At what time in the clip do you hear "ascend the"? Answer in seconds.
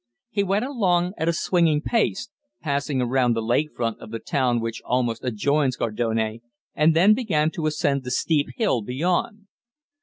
7.67-8.09